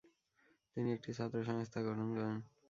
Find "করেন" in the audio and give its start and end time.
2.11-2.37